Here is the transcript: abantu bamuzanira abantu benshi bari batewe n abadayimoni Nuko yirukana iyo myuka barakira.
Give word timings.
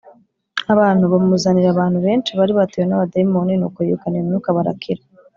abantu 0.73 1.03
bamuzanira 1.11 1.67
abantu 1.71 1.97
benshi 2.05 2.31
bari 2.39 2.53
batewe 2.59 2.85
n 2.87 2.93
abadayimoni 2.95 3.53
Nuko 3.55 3.77
yirukana 3.81 4.15
iyo 4.17 4.25
myuka 4.27 4.55
barakira. 4.57 5.01